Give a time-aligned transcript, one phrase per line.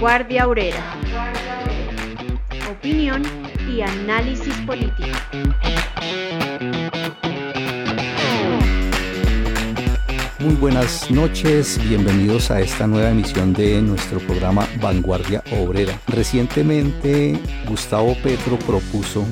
[0.00, 0.82] Vanguardia Obrera.
[2.70, 3.22] Opinión
[3.70, 5.10] y análisis político.
[10.38, 16.00] Muy buenas noches, bienvenidos a esta nueva emisión de nuestro programa Vanguardia Obrera.
[16.06, 19.26] Recientemente Gustavo Petro propuso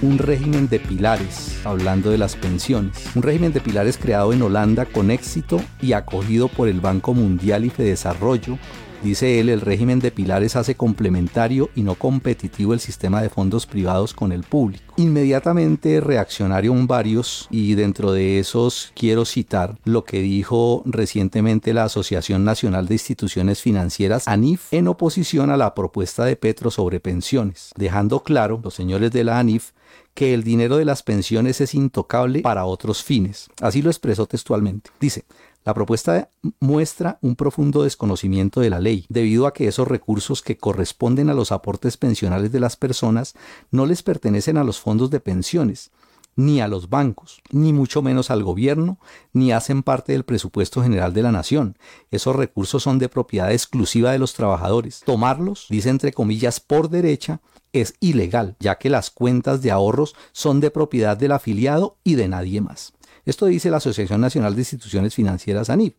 [0.00, 3.10] un régimen de pilares, hablando de las pensiones.
[3.14, 7.66] Un régimen de pilares creado en Holanda con éxito y acogido por el Banco Mundial
[7.66, 8.58] y Desarrollo
[9.04, 13.66] Dice él, el régimen de pilares hace complementario y no competitivo el sistema de fondos
[13.66, 14.94] privados con el público.
[14.96, 22.46] Inmediatamente reaccionaron varios y dentro de esos quiero citar lo que dijo recientemente la Asociación
[22.46, 28.22] Nacional de Instituciones Financieras, ANIF, en oposición a la propuesta de Petro sobre pensiones, dejando
[28.22, 29.72] claro los señores de la ANIF
[30.14, 33.48] que el dinero de las pensiones es intocable para otros fines.
[33.60, 34.90] Así lo expresó textualmente.
[35.00, 35.24] Dice,
[35.64, 36.28] la propuesta
[36.60, 41.34] muestra un profundo desconocimiento de la ley, debido a que esos recursos que corresponden a
[41.34, 43.34] los aportes pensionales de las personas
[43.70, 45.90] no les pertenecen a los fondos de pensiones,
[46.36, 48.98] ni a los bancos, ni mucho menos al gobierno,
[49.32, 51.78] ni hacen parte del presupuesto general de la nación.
[52.10, 55.02] Esos recursos son de propiedad exclusiva de los trabajadores.
[55.06, 57.40] Tomarlos, dice entre comillas, por derecha,
[57.72, 62.28] es ilegal, ya que las cuentas de ahorros son de propiedad del afiliado y de
[62.28, 62.93] nadie más.
[63.24, 65.94] Esto dice la Asociación Nacional de Instituciones Financieras ANIF.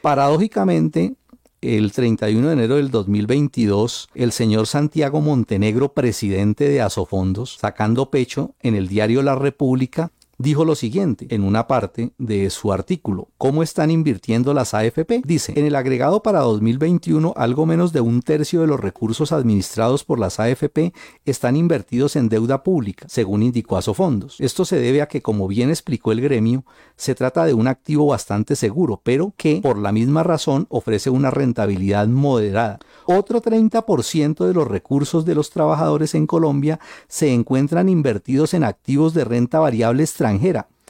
[0.00, 1.14] Paradójicamente,
[1.60, 8.54] el 31 de enero del 2022, el señor Santiago Montenegro, presidente de Asofondos, sacando pecho
[8.60, 13.28] en el diario La República, dijo lo siguiente en una parte de su artículo.
[13.38, 15.22] ¿Cómo están invirtiendo las AFP?
[15.24, 20.04] Dice, en el agregado para 2021, algo menos de un tercio de los recursos administrados
[20.04, 20.92] por las AFP
[21.24, 24.36] están invertidos en deuda pública, según indicó Asofondos.
[24.38, 26.64] Esto se debe a que, como bien explicó el gremio,
[26.96, 31.30] se trata de un activo bastante seguro, pero que, por la misma razón, ofrece una
[31.30, 32.78] rentabilidad moderada.
[33.06, 36.78] Otro 30% de los recursos de los trabajadores en Colombia
[37.08, 40.27] se encuentran invertidos en activos de renta variable extranjera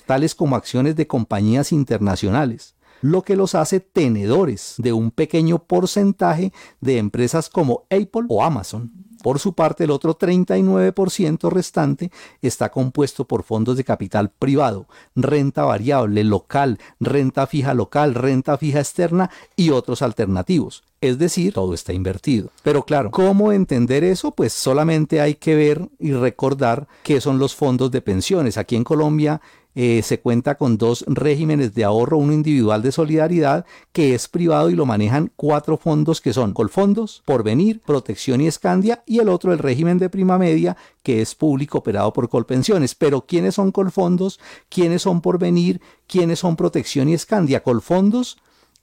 [0.07, 6.53] tales como acciones de compañías internacionales, lo que los hace tenedores de un pequeño porcentaje
[6.81, 8.93] de empresas como Apple o Amazon.
[9.23, 14.87] Por su parte, el otro 39% restante está compuesto por fondos de capital privado,
[15.17, 20.85] renta variable local, renta fija local, renta fija externa y otros alternativos.
[21.01, 22.51] Es decir, todo está invertido.
[22.63, 24.33] Pero claro, ¿cómo entender eso?
[24.33, 28.57] Pues solamente hay que ver y recordar qué son los fondos de pensiones.
[28.57, 29.41] Aquí en Colombia
[29.81, 34.71] eh, se cuenta con dos regímenes de ahorro, uno individual de solidaridad que es privado
[34.71, 39.53] y lo manejan cuatro fondos que son Colfondos, Porvenir, Protección y Escandia y el otro
[39.53, 42.97] el régimen de prima media que es público operado por Colpensiones.
[42.97, 44.41] Pero ¿quiénes son Colfondos?
[44.69, 45.81] ¿Quiénes son Porvenir?
[46.09, 47.63] ¿Quiénes son Protección y Escandia?
[47.63, 48.39] Colfondos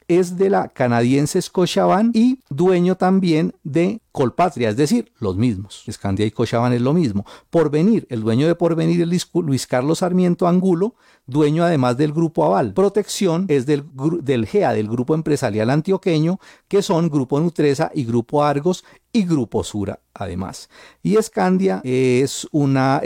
[0.08, 5.84] es de la canadiense Scotiabank y dueño también de Colpatria, es decir, los mismos.
[5.92, 7.26] Scandia y Scotiabank es lo mismo.
[7.50, 10.96] Porvenir, el dueño de Porvenir es Luis Carlos Sarmiento Angulo,
[11.28, 12.74] dueño además del Grupo Aval.
[12.74, 13.84] Protección es del,
[14.22, 16.40] del GEA, del Grupo Empresarial Antioqueño,
[16.70, 20.70] que son Grupo Nutresa y Grupo Argos y Grupo Sura además.
[21.04, 23.02] Y Scandia es una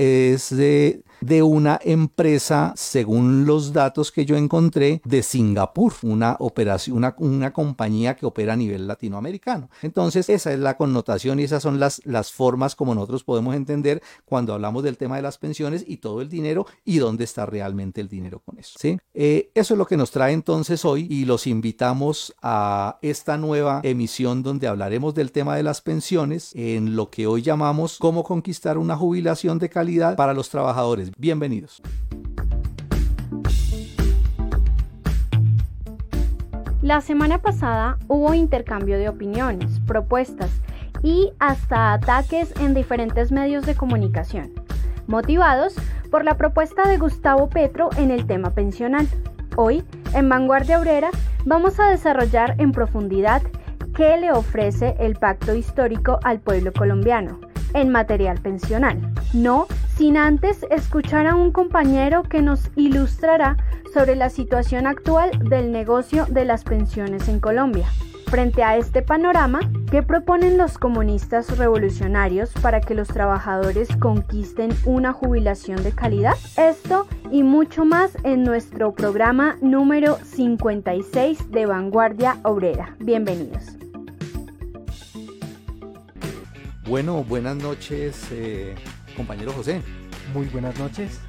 [1.22, 7.52] de una empresa, según los datos que yo encontré, de Singapur, una operación, una, una
[7.52, 9.70] compañía que opera a nivel latinoamericano.
[9.82, 10.99] Entonces, esa es la connotación
[11.40, 15.22] y esas son las, las formas como nosotros podemos entender cuando hablamos del tema de
[15.22, 18.78] las pensiones y todo el dinero y dónde está realmente el dinero con eso.
[19.14, 23.82] Eh, eso es lo que nos trae entonces hoy y los invitamos a esta nueva
[23.84, 28.78] emisión donde hablaremos del tema de las pensiones en lo que hoy llamamos cómo conquistar
[28.78, 31.82] una jubilación de calidad para los trabajadores Bienvenidos.
[36.82, 40.50] La semana pasada hubo intercambio de opiniones, propuestas
[41.02, 44.52] y hasta ataques en diferentes medios de comunicación,
[45.08, 45.76] motivados
[46.12, 49.08] por la propuesta de Gustavo Petro en el tema pensional.
[49.56, 51.10] Hoy, en Vanguardia Obrera,
[51.46, 53.42] vamos a desarrollar en profundidad
[53.96, 57.40] qué le ofrece el pacto histórico al pueblo colombiano
[57.74, 59.14] en material pensional.
[59.34, 63.58] No sin antes escuchar a un compañero que nos ilustrará
[63.94, 67.88] sobre la situación actual del negocio de las pensiones en Colombia.
[68.30, 69.60] Frente a este panorama,
[69.90, 76.36] ¿qué proponen los comunistas revolucionarios para que los trabajadores conquisten una jubilación de calidad?
[76.56, 82.96] Esto y mucho más en nuestro programa número 56 de Vanguardia Obrera.
[83.00, 83.64] Bienvenidos.
[86.88, 88.76] Bueno, buenas noches, eh,
[89.18, 89.82] compañero José.
[90.36, 91.20] Muy buenas noches.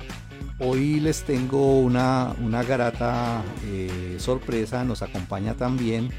[0.58, 4.84] Hoy les tengo una, una grata eh, sorpresa.
[4.84, 6.10] Nos acompaña también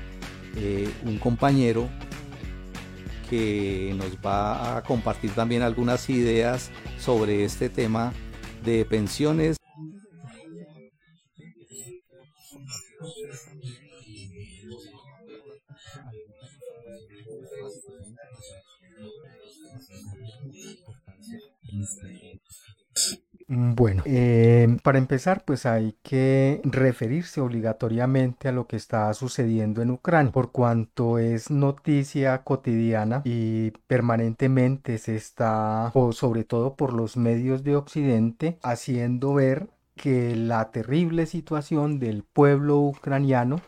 [0.55, 1.89] eh, un compañero
[3.29, 6.69] que nos va a compartir también algunas ideas
[6.99, 8.11] sobre este tema
[8.63, 9.60] de pensiones.
[23.53, 29.91] Bueno, eh, para empezar, pues hay que referirse obligatoriamente a lo que está sucediendo en
[29.91, 37.17] Ucrania, por cuanto es noticia cotidiana y permanentemente se está, o sobre todo por los
[37.17, 39.67] medios de Occidente, haciendo ver
[39.97, 43.59] que la terrible situación del pueblo ucraniano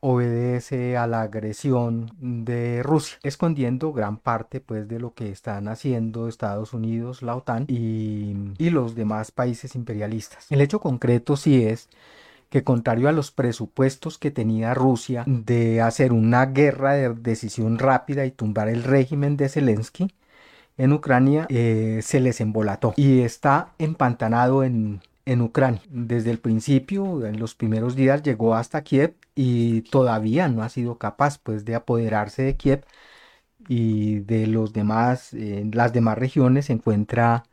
[0.00, 6.28] obedece a la agresión de Rusia, escondiendo gran parte pues de lo que están haciendo
[6.28, 10.46] Estados Unidos, la OTAN y, y los demás países imperialistas.
[10.50, 11.88] El hecho concreto sí es
[12.48, 18.24] que contrario a los presupuestos que tenía Rusia de hacer una guerra de decisión rápida
[18.24, 20.08] y tumbar el régimen de Zelensky,
[20.78, 25.82] en Ucrania eh, se les embolató y está empantanado en, en Ucrania.
[25.90, 30.98] Desde el principio, en los primeros días, llegó hasta Kiev y todavía no ha sido
[30.98, 32.84] capaz pues de apoderarse de Kiev
[33.68, 37.44] y de los demás, eh, las demás regiones se encuentra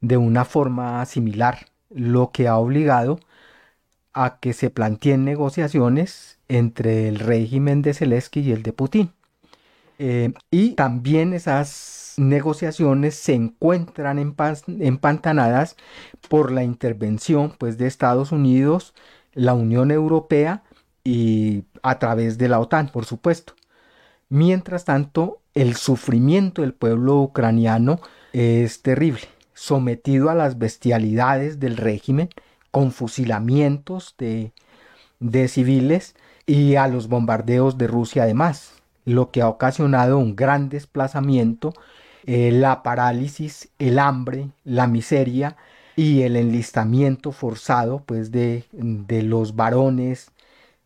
[0.00, 3.20] de una forma similar, lo que ha obligado
[4.12, 9.12] a que se planteen negociaciones entre el régimen de Zelensky y el de Putin.
[9.98, 15.76] Eh, y también esas negociaciones se encuentran empantanadas
[16.28, 18.94] por la intervención pues, de Estados Unidos,
[19.32, 20.62] la Unión Europea
[21.04, 23.54] y a través de la OTAN, por supuesto.
[24.28, 28.00] Mientras tanto, el sufrimiento del pueblo ucraniano
[28.32, 29.22] es terrible,
[29.54, 32.28] sometido a las bestialidades del régimen,
[32.70, 34.52] con fusilamientos de,
[35.20, 38.75] de civiles y a los bombardeos de Rusia además
[39.06, 41.72] lo que ha ocasionado un gran desplazamiento,
[42.26, 45.56] eh, la parálisis, el hambre, la miseria
[45.96, 50.32] y el enlistamiento forzado pues, de, de los varones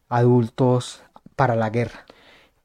[0.08, 1.02] adultos
[1.36, 2.06] para la guerra.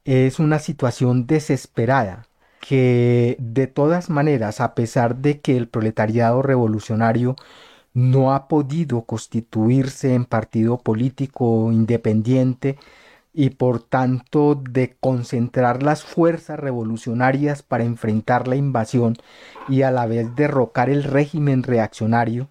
[0.06, 2.28] Es una situación desesperada
[2.60, 7.36] que de todas maneras, a pesar de que el proletariado revolucionario
[7.94, 12.78] no ha podido constituirse en partido político independiente,
[13.36, 19.18] y por tanto de concentrar las fuerzas revolucionarias para enfrentar la invasión
[19.68, 22.48] y a la vez derrocar el régimen reaccionario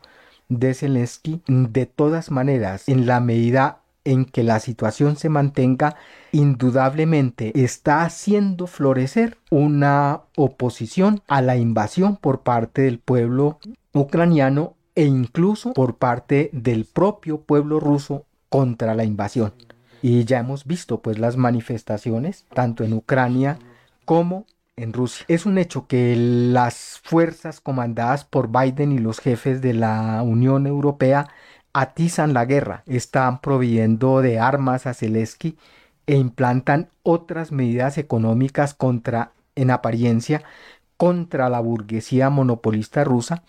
[0.48, 5.96] de Zelensky, de todas maneras, en la medida en que la situación se mantenga,
[6.32, 13.58] indudablemente está haciendo florecer una oposición a la invasión por parte del pueblo
[13.94, 19.54] ucraniano e incluso por parte del propio pueblo ruso contra la invasión.
[20.06, 23.58] Y ya hemos visto pues las manifestaciones tanto en Ucrania
[24.04, 24.44] como
[24.76, 25.24] en Rusia.
[25.30, 30.66] Es un hecho que las fuerzas comandadas por Biden y los jefes de la Unión
[30.66, 31.28] Europea
[31.72, 35.56] atizan la guerra, están proveyendo de armas a Zelensky
[36.06, 40.42] e implantan otras medidas económicas contra, en apariencia,
[40.98, 43.42] contra la burguesía monopolista rusa,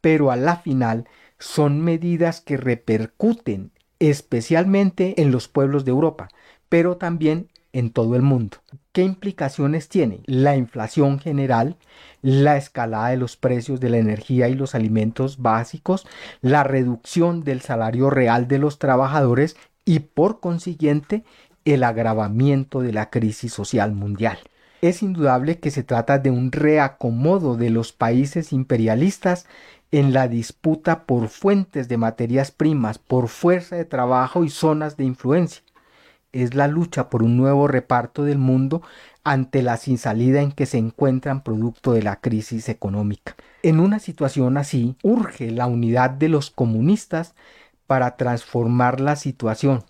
[0.00, 1.06] pero a la final
[1.38, 6.28] son medidas que repercuten especialmente en los pueblos de Europa,
[6.68, 8.58] pero también en todo el mundo.
[8.92, 10.20] ¿Qué implicaciones tiene?
[10.26, 11.76] La inflación general,
[12.22, 16.06] la escalada de los precios de la energía y los alimentos básicos,
[16.40, 21.22] la reducción del salario real de los trabajadores y por consiguiente
[21.64, 24.38] el agravamiento de la crisis social mundial.
[24.82, 29.46] Es indudable que se trata de un reacomodo de los países imperialistas
[29.92, 35.04] en la disputa por fuentes de materias primas, por fuerza de trabajo y zonas de
[35.04, 35.62] influencia.
[36.32, 38.82] Es la lucha por un nuevo reparto del mundo
[39.24, 43.34] ante la sin salida en que se encuentran producto de la crisis económica.
[43.62, 47.34] En una situación así, urge la unidad de los comunistas
[47.86, 49.82] para transformar la situación,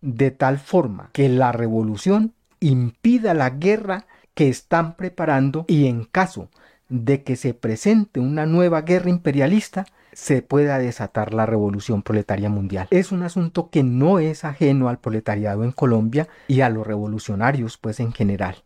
[0.00, 6.48] de tal forma que la revolución impida la guerra que están preparando y en caso
[6.88, 12.88] de que se presente una nueva guerra imperialista, se pueda desatar la revolución proletaria mundial.
[12.90, 17.76] Es un asunto que no es ajeno al proletariado en Colombia y a los revolucionarios
[17.76, 18.56] pues en general.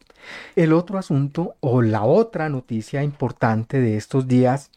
[0.54, 4.70] El otro asunto o la otra noticia importante de estos días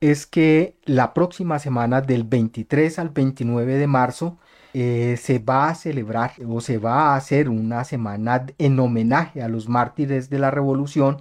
[0.00, 4.38] es que la próxima semana del 23 al 29 de marzo
[4.74, 9.48] eh, se va a celebrar o se va a hacer una semana en homenaje a
[9.48, 11.18] los mártires de la revolución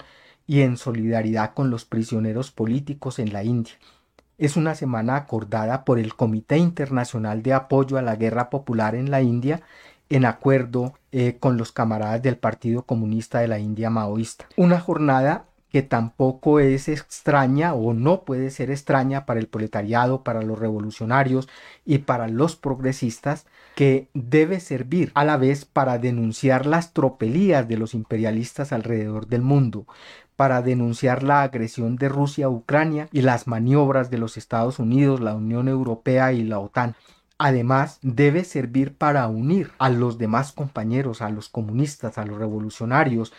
[0.48, 3.74] y en solidaridad con los prisioneros políticos en la India.
[4.38, 9.12] Es una semana acordada por el Comité Internacional de Apoyo a la Guerra Popular en
[9.12, 9.62] la India
[10.10, 14.48] en acuerdo eh, con los camaradas del Partido Comunista de la India Maoísta.
[14.56, 20.42] Una jornada que tampoco es extraña o no puede ser extraña para el proletariado, para
[20.42, 21.50] los revolucionarios
[21.86, 27.78] y para los progresistas, que debe servir a la vez para denunciar las tropelías de
[27.78, 29.86] los imperialistas alrededor del mundo,
[30.38, 35.20] para denunciar la agresión de Rusia a Ucrania y las maniobras de los Estados Unidos,
[35.20, 36.96] la Unión Europea y la OTAN.
[37.40, 43.34] Además, debe servir para unir a los demás compañeros, a los comunistas, a los revolucionarios,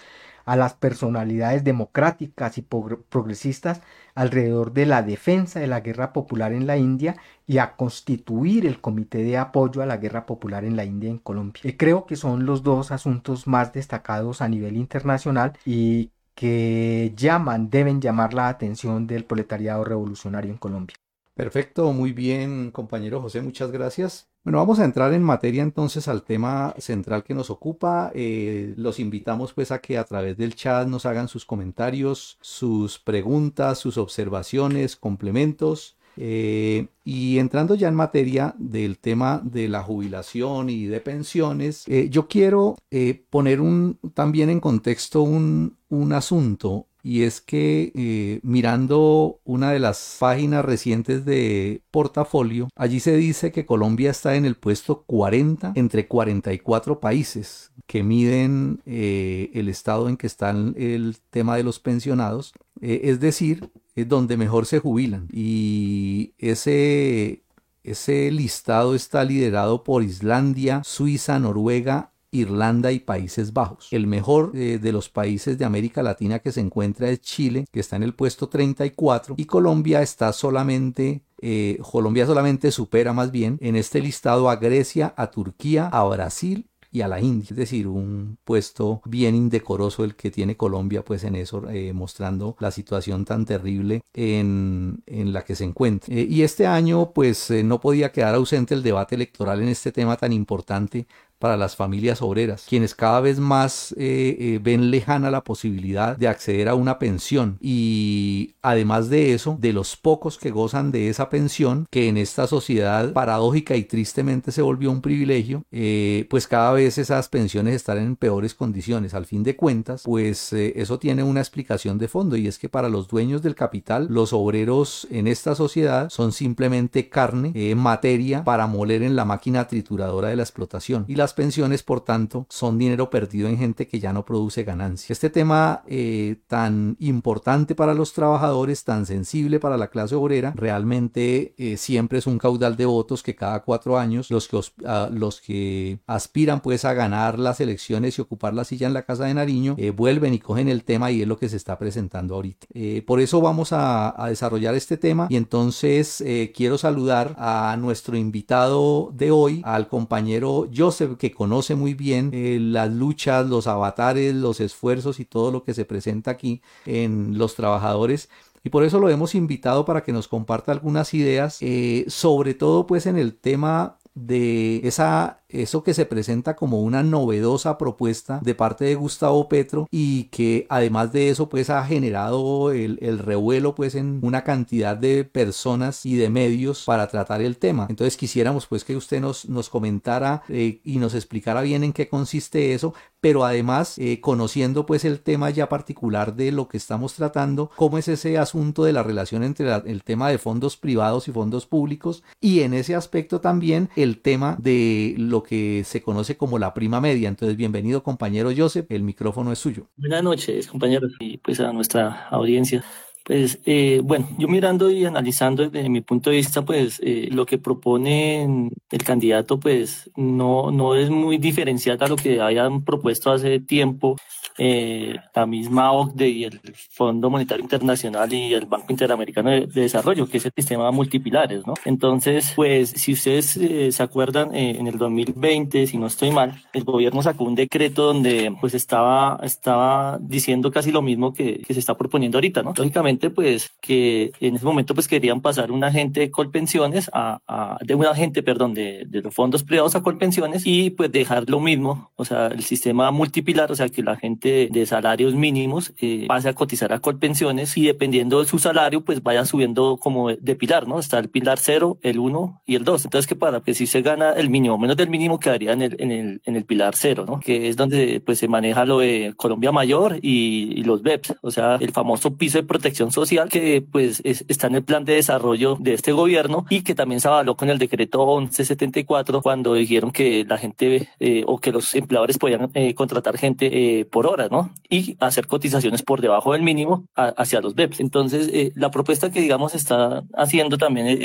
[0.45, 3.83] a las personalidades democráticas y progresistas
[4.15, 8.81] alrededor de la defensa de la guerra popular en la India y a constituir el
[8.81, 11.61] comité de apoyo a la guerra popular en la India en Colombia.
[11.65, 17.69] Y creo que son los dos asuntos más destacados a nivel internacional y que llaman,
[17.69, 20.97] deben llamar la atención del proletariado revolucionario en Colombia.
[21.35, 24.29] Perfecto, muy bien, compañero José, muchas gracias.
[24.45, 28.13] Bueno, vamos a entrar en materia entonces al tema central que nos ocupa.
[28.15, 33.01] Eh, los invitamos pues a que a través del chat nos hagan sus comentarios, sus
[33.01, 35.98] preguntas, sus observaciones, complementos.
[36.21, 42.09] Eh, y entrando ya en materia del tema de la jubilación y de pensiones, eh,
[42.11, 49.39] yo quiero eh, poner un, también en contexto un, un asunto y es que mirando
[49.45, 54.57] una de las páginas recientes de portafolio, allí se dice que Colombia está en el
[54.57, 61.63] puesto 40 entre 44 países que miden el estado en que está el tema de
[61.63, 65.29] los pensionados, es decir, es donde mejor se jubilan.
[65.33, 67.43] Y ese,
[67.83, 73.89] ese listado está liderado por Islandia, Suiza, Noruega, Irlanda y Países Bajos.
[73.91, 77.81] El mejor eh, de los países de América Latina que se encuentra es Chile, que
[77.81, 83.59] está en el puesto 34, y Colombia está solamente eh, Colombia solamente supera más bien
[83.61, 87.49] en este listado a Grecia, a Turquía, a Brasil y a la India.
[87.51, 92.57] Es decir, un puesto bien indecoroso el que tiene Colombia pues en eso, eh, mostrando
[92.61, 96.15] la situación tan terrible en, en la que se encuentra.
[96.15, 99.93] Eh, y este año pues eh, no podía quedar ausente el debate electoral en este
[99.93, 101.07] tema tan importante
[101.39, 106.29] para las familias obreras, quienes cada vez más eh, eh, ven lejana la posibilidad de
[106.29, 111.31] acceder a una pensión y además de eso, de los pocos que gozan de esa
[111.31, 116.73] pensión, que en esta sociedad paradójica y tristemente se volvió un privilegio, eh, pues cada
[116.73, 119.15] vez esas pensiones están en peores condiciones.
[119.15, 122.89] Al fin de cuentas, pues eso tiene una explicación de fondo y es que para
[122.89, 129.03] los dueños del capital, los obreros en esta sociedad son simplemente carne, materia para moler
[129.03, 133.49] en la máquina trituradora de la explotación y las pensiones, por tanto, son dinero perdido
[133.49, 135.13] en gente que ya no produce ganancia.
[135.13, 141.55] Este tema eh, tan importante para los trabajadores, tan sensible para la clase obrera, realmente
[141.59, 145.43] eh, siempre es un caudal de votos que cada cuatro años los que, ah, los
[145.43, 149.35] que aspiran pues a ganar las elecciones y ocupar la silla en la Casa de
[149.35, 152.69] Nariño eh, vuelven y cogen el tema y es lo que se está presentando ahorita.
[153.07, 159.11] por eso vamos a, a, desarrollar este tema y entonces quiero saludar a nuestro invitado
[159.13, 164.61] de hoy, al compañero Joseph que conoce muy bien eh, las luchas, los avatares, los
[164.61, 168.29] esfuerzos y todo lo que se presenta aquí en los trabajadores.
[168.65, 172.87] Y por eso lo hemos invitado para que nos comparta algunas ideas, eh, sobre todo
[172.87, 178.55] pues en el tema de esa eso que se presenta como una novedosa propuesta de
[178.55, 183.95] parte de Gustavo Petro y que además de eso pues ha generado el, revuelo pues
[183.95, 187.87] en una cantidad de personas y de medios para tratar el tema.
[187.89, 192.09] Entonces quisiéramos pues que usted nos, nos comentara eh, y nos explicara bien en qué
[192.09, 197.15] consiste eso, pero además eh, conociendo pues el tema ya particular de lo que estamos
[197.15, 201.33] tratando, cómo es ese asunto de la relación entre el tema de fondos privados y
[201.33, 206.59] fondos públicos y en ese aspecto también el tema de lo que se conoce como
[206.59, 207.29] la prima media.
[207.29, 209.87] Entonces, bienvenido compañero Joseph, el micrófono es suyo.
[209.97, 212.85] Buenas noches compañeros y pues a nuestra audiencia.
[213.25, 217.45] Pues eh, bueno, yo mirando y analizando desde mi punto de vista, pues eh, lo
[217.45, 223.31] que propone el candidato, pues no, no es muy diferencial a lo que hayan propuesto
[223.31, 224.17] hace tiempo
[224.61, 226.61] eh, la misma OCDE y el
[226.91, 231.75] Fondo Monetario Internacional y el Banco Interamericano de, Desarrollo, que es el sistema multipilares, ¿no?
[231.85, 236.83] Entonces, pues, si ustedes eh, se acuerdan, en el 2020, si no estoy mal, el
[236.83, 241.97] gobierno sacó un decreto donde, pues, estaba, estaba diciendo casi lo mismo que se está
[241.97, 242.75] proponiendo ahorita, ¿no?
[242.77, 247.95] Lógicamente, pues, que en ese momento, pues, querían pasar un agente de Colpensiones a, de
[247.95, 252.11] un agente, perdón, de, de los fondos privados a Colpensiones y, pues, dejar lo mismo,
[252.17, 256.49] o sea, el sistema multipilar, o sea, que la gente de, salarios mínimos eh, pase
[256.49, 260.89] a cotizar a Colpensiones y dependiendo de su salario, pues vaya subiendo como de pilar,
[260.89, 260.99] ¿no?
[260.99, 263.05] Está el pilar 0, el 1 y el 2.
[263.05, 263.61] Entonces, ¿qué pasa?
[263.61, 266.57] Que si se gana el mínimo, menos del mínimo quedaría en el, en el, en
[266.57, 267.41] el pilar 0, ¿no?
[267.41, 271.77] Que es donde pues se maneja lo de Colombia Mayor y, los BEPS, o sea,
[271.81, 275.95] el famoso piso de protección social que pues está en el plan de desarrollo de
[275.95, 280.59] este gobierno y que también se avaló con el decreto 1174 cuando dijeron que la
[280.59, 284.73] gente eh, o que los empleadores podían eh, contratar gente eh, por hora ¿no?
[284.89, 288.01] Y hacer cotizaciones por debajo del mínimo hacia los BEPS.
[288.01, 291.19] Entonces, eh, la propuesta que, digamos, está haciendo también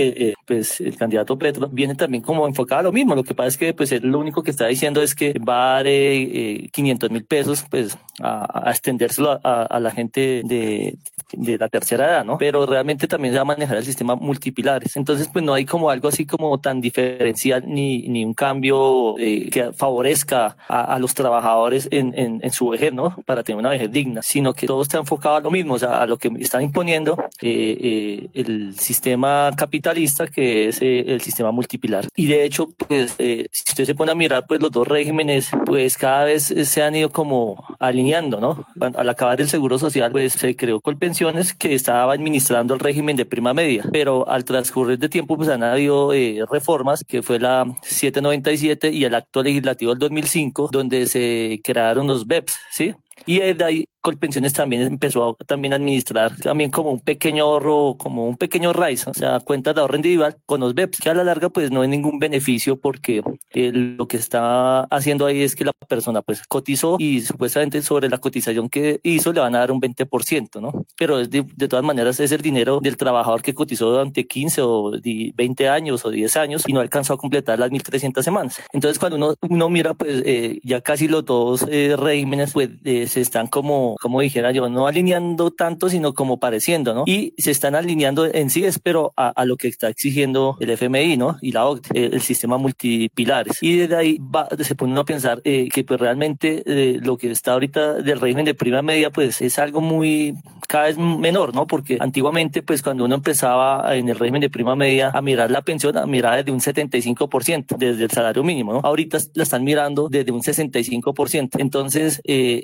[0.45, 3.15] pues, el candidato Petro viene también como enfocada a lo mismo.
[3.15, 5.77] Lo que pasa es que, pues, él lo único que está diciendo es que va
[5.77, 10.97] a dar 500 mil pesos, pues, a, a extendérselo a, a, la gente de,
[11.31, 12.37] de la tercera edad, ¿no?
[12.37, 14.95] Pero realmente también se va a manejar el sistema multipilares.
[14.95, 19.71] Entonces, pues, no hay como algo así como tan diferencial ni, ni un cambio que
[19.75, 23.15] favorezca a, los trabajadores en, en, su vejez, ¿no?
[23.25, 26.01] Para tener una vejez digna, sino que todo está enfocado a lo mismo, o sea,
[26.01, 31.51] a lo que están imponiendo eh, eh, el sistema capitalista, que es eh, el sistema
[31.51, 32.07] multipilar.
[32.15, 35.97] Y de hecho, pues, si usted se pone a mirar, pues los dos regímenes, pues
[35.97, 38.65] cada vez se han ido como alineando, ¿no?
[38.95, 43.25] Al acabar el Seguro Social, pues se creó Colpensiones que estaba administrando el régimen de
[43.25, 46.11] prima media, pero al transcurrir de tiempo, pues han habido
[46.49, 52.27] reformas, que fue la 797 y el acto legislativo del 2005, donde se crearon los
[52.27, 52.95] BEPS, ¿sí?
[53.25, 58.27] Y de ahí Colpensiones también empezó a también administrar también como un pequeño ahorro, como
[58.27, 61.23] un pequeño RAIS, o sea, cuentas de ahorro individual con los BEPS, que a la
[61.23, 65.63] larga pues no hay ningún beneficio porque eh, lo que está haciendo ahí es que
[65.63, 69.71] la persona pues cotizó y supuestamente sobre la cotización que hizo le van a dar
[69.71, 70.85] un 20%, ¿no?
[70.97, 74.91] Pero de, de todas maneras es el dinero del trabajador que cotizó durante 15 o
[75.01, 78.61] 20 años o 10 años y no alcanzó a completar las 1.300 semanas.
[78.73, 82.69] Entonces cuando uno, uno mira pues eh, ya casi los dos eh, regímenes pues
[83.07, 87.03] se están como como, dijera yo, no alineando tanto, sino como pareciendo, ¿no?
[87.05, 91.17] Y se están alineando en sí, es pero a, lo que está exigiendo el FMI,
[91.17, 91.37] ¿no?
[91.41, 93.61] Y la OCDE, el, sistema multipilares.
[93.61, 94.21] Y desde ahí
[94.59, 98.19] se pone uno a pensar eh, que pues realmente eh, lo que está ahorita del
[98.19, 100.35] régimen de prima media, pues es algo muy,
[100.67, 101.67] cada vez menor, ¿no?
[101.67, 105.61] Porque antiguamente, pues cuando uno empezaba en el régimen de prima media a mirar la
[105.61, 108.79] pensión, a mirar desde un 75%, desde el salario mínimo, ¿no?
[108.83, 111.59] Ahorita la están mirando desde un 65%.
[111.59, 112.63] Entonces, eh,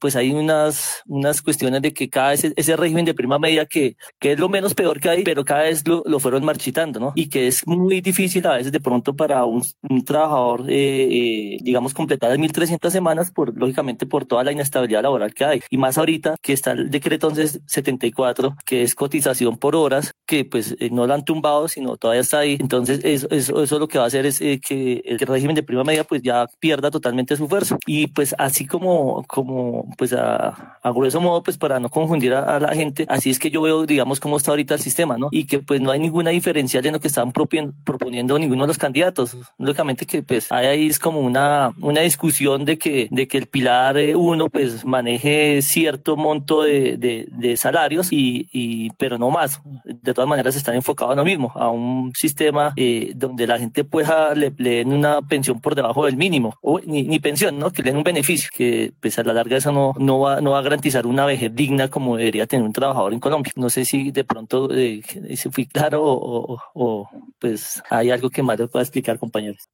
[0.00, 0.70] pues hay una
[1.06, 4.48] unas, cuestiones de que cada vez ese régimen de prima media que, que es lo
[4.48, 7.12] menos peor que hay, pero cada vez lo, lo fueron marchitando, ¿no?
[7.14, 11.58] Y que es muy difícil a veces de pronto para un, un trabajador, eh, eh,
[11.62, 15.60] digamos, completar las 1.300 semanas, por, lógicamente por toda la inestabilidad laboral que hay.
[15.70, 20.76] Y más ahorita que está el decreto 1174, que es cotización por horas, que pues
[20.78, 22.56] eh, no lo han tumbado, sino todavía está ahí.
[22.60, 25.84] Entonces, eso, eso, eso lo que va a hacer es que el régimen de prima
[25.84, 27.76] media pues ya pierda totalmente su fuerza.
[27.86, 29.53] Y pues así como, como
[29.96, 30.44] pues a
[30.82, 33.86] a, grueso modo, pues para no confundir a, la gente, así es que yo veo,
[33.86, 35.28] digamos, cómo está ahorita el sistema, ¿no?
[35.30, 38.78] Y que pues no hay ninguna diferencia en lo que están proponiendo ninguno de los
[38.78, 39.36] candidatos.
[39.58, 43.46] Lógicamente que pues hay ahí es como una, una discusión de que, de que el
[43.46, 49.60] pilar uno pues maneje cierto monto de, de, salarios y, y, pero no más.
[49.84, 53.84] De todas maneras están enfocados en lo mismo, a un sistema eh, donde la gente
[53.84, 57.70] pueda le, den una pensión por debajo del mínimo, o ni, ni pensión, ¿no?
[57.70, 60.58] Que le den un beneficio, que pues a la eso no, no va no va
[60.58, 63.52] a garantizar una vejez digna como debería tener un trabajador en Colombia.
[63.56, 65.02] No sé si de pronto eh,
[65.36, 69.68] se fui claro o, o, pues hay algo que les pueda explicar, compañeros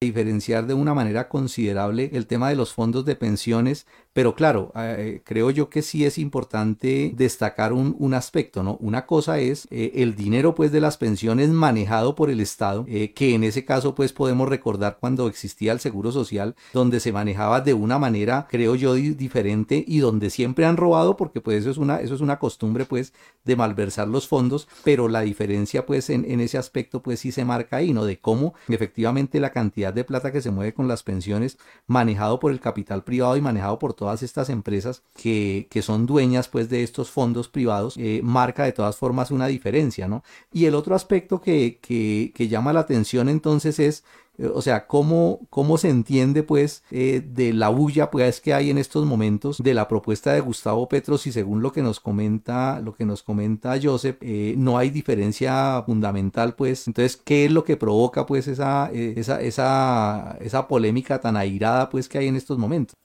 [0.00, 3.84] diferenciar de una manera considerable el tema de los fondos de pensiones,
[4.18, 8.76] pero claro, eh, creo yo que sí es importante destacar un, un aspecto, ¿no?
[8.80, 13.12] Una cosa es eh, el dinero pues de las pensiones manejado por el Estado, eh,
[13.12, 17.60] que en ese caso pues podemos recordar cuando existía el Seguro Social, donde se manejaba
[17.60, 21.76] de una manera, creo yo, diferente y donde siempre han robado, porque pues eso es
[21.76, 23.12] una, eso es una costumbre pues
[23.44, 27.44] de malversar los fondos, pero la diferencia pues en, en ese aspecto pues sí se
[27.44, 28.04] marca ahí, ¿no?
[28.04, 32.50] De cómo efectivamente la cantidad de plata que se mueve con las pensiones manejado por
[32.50, 36.70] el capital privado y manejado por toda todas estas empresas que, que son dueñas pues
[36.70, 40.22] de estos fondos privados, eh, marca de todas formas una diferencia, ¿no?
[40.50, 44.04] Y el otro aspecto que, que, llama la atención entonces es
[44.38, 48.70] eh, o sea, ¿cómo, cómo se entiende pues eh, de la bulla pues que hay
[48.70, 52.80] en estos momentos de la propuesta de Gustavo Petro si según lo que nos comenta,
[52.80, 57.62] lo que nos comenta Joseph, eh, no hay diferencia fundamental pues, entonces, ¿qué es lo
[57.62, 62.56] que provoca pues esa, esa, esa, esa polémica tan airada pues que hay en estos
[62.56, 62.96] momentos?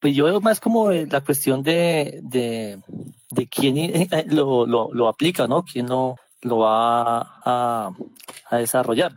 [0.00, 5.64] Pues yo veo más como la cuestión de, de, quién lo, lo, lo aplica, ¿no?
[5.64, 7.90] ¿Quién lo, lo va a,
[8.50, 9.12] a desarrollar?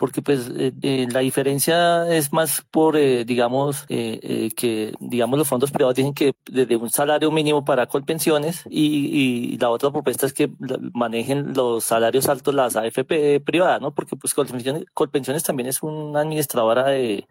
[0.00, 5.70] porque pues eh, eh, la diferencia es más por, eh, digamos, que digamos los fondos
[5.70, 10.32] privados dicen que desde un salario mínimo para colpensiones y, y la otra propuesta es
[10.32, 10.50] que
[10.94, 13.92] manejen los salarios altos las AFP privadas, ¿no?
[13.92, 17.28] Porque pues Colpensiones, Colpensiones también es una administradora de,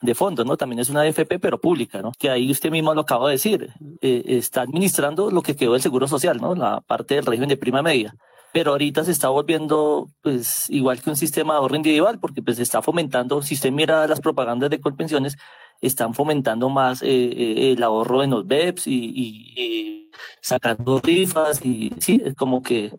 [0.00, 0.56] de fondos, ¿no?
[0.56, 2.12] También es una AFP, pero pública, ¿no?
[2.18, 6.08] Que ahí usted mismo lo acaba de decir, está administrando lo que quedó del Seguro
[6.08, 6.54] Social, ¿no?
[6.54, 8.14] La parte del régimen de prima media
[8.54, 12.60] pero ahorita se está volviendo pues igual que un sistema de ahorro individual porque pues
[12.60, 15.36] está fomentando, si usted mira las propagandas de Colpensiones,
[15.80, 20.08] están fomentando más eh, eh, el ahorro en los BEPS y,
[20.40, 22.92] sacando rifas y sí, como que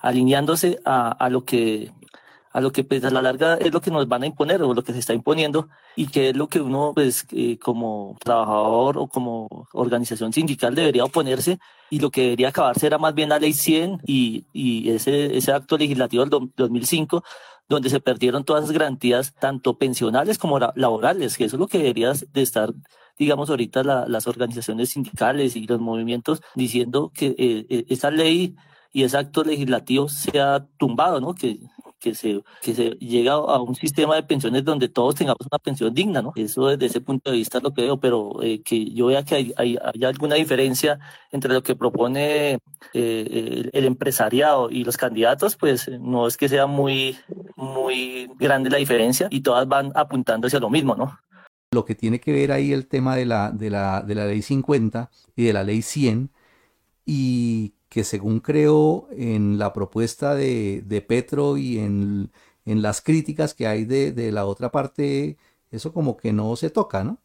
[0.00, 1.92] alineándose a lo que
[2.54, 4.72] a lo que pues a la larga es lo que nos van a imponer o
[4.72, 8.96] lo que se está imponiendo y que es lo que uno pues eh, como trabajador
[8.96, 11.58] o como organización sindical debería oponerse
[11.90, 15.50] y lo que debería acabarse era más bien la ley 100 y, y ese, ese
[15.50, 17.24] acto legislativo del 2005
[17.68, 21.78] donde se perdieron todas las garantías tanto pensionales como laborales, que eso es lo que
[21.78, 22.72] debería de estar
[23.18, 28.56] digamos, ahorita las organizaciones sindicales y los movimientos diciendo que eh, eh, esa ley
[28.92, 31.34] y ese acto legislativo se ha tumbado, ¿no?
[31.34, 31.58] Que,
[32.04, 35.94] que se, que se llega a un sistema de pensiones donde todos tengamos una pensión
[35.94, 36.32] digna, ¿no?
[36.36, 39.24] Eso desde ese punto de vista es lo que veo, pero eh, que yo vea
[39.24, 40.98] que hay, hay, alguna diferencia
[41.32, 42.58] entre lo que propone
[42.92, 47.16] eh, el, empresariado y los candidatos, pues no es que sea muy,
[47.56, 51.18] muy grande la diferencia y todas van apuntando hacia lo mismo, ¿no?
[51.72, 54.42] Lo que tiene que ver ahí el tema de la, de la, de la ley
[54.42, 56.30] 50 y de la ley 100
[57.06, 62.32] y que según creo en la propuesta de, de Petro y en,
[62.64, 65.38] en, las críticas que hay de, de, la otra parte,
[65.70, 67.18] eso como que no se toca, ¿no?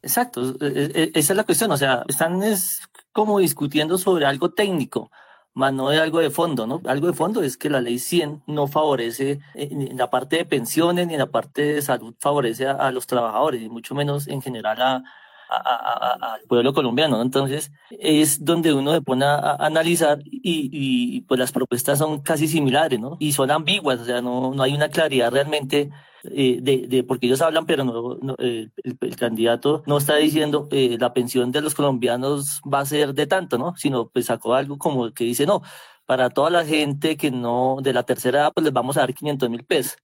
[0.00, 2.80] Exacto, e, e, e, esa es la cuestión, o sea, están es
[3.12, 5.10] como discutiendo sobre algo técnico,
[5.52, 6.80] más no de algo de fondo, ¿no?
[6.86, 11.06] Algo de fondo es que la ley 100 no favorece en la parte de pensiones
[11.06, 14.40] ni en la parte de salud favorece a, a los trabajadores, y mucho menos en
[14.40, 15.04] general a,
[15.48, 17.22] al pueblo colombiano.
[17.22, 22.48] Entonces es donde uno se pone a, analizar y, y, pues las propuestas son casi
[22.48, 23.16] similares, ¿no?
[23.20, 25.90] Y son ambiguas, o sea, no, no hay una claridad realmente
[26.30, 30.96] eh, de, de, porque ellos hablan, pero no, eh, el, candidato no está diciendo eh,
[30.98, 33.74] la pensión de los colombianos va a ser de tanto, ¿no?
[33.76, 35.62] Sino pues sacó algo como que dice, no,
[36.06, 39.14] para toda la gente que no, de la tercera edad, pues les vamos a dar
[39.14, 39.96] 500 mil pesos.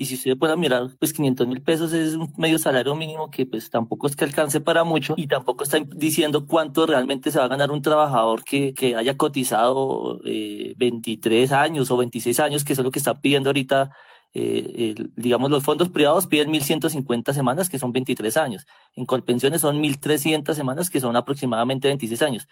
[0.00, 3.46] Y si usted puede mirar, pues 500 mil pesos es un medio salario mínimo que
[3.46, 7.46] pues tampoco es que alcance para mucho y tampoco está diciendo cuánto realmente se va
[7.46, 12.74] a ganar un trabajador que, que haya cotizado eh, 23 años o 26 años, que
[12.74, 13.90] es lo que está pidiendo ahorita
[14.34, 18.66] eh, digamos, los fondos privados piden 1.150 semanas, que son 23 años.
[18.94, 22.48] En Colpensiones son 1.300 semanas, que son aproximadamente 26 años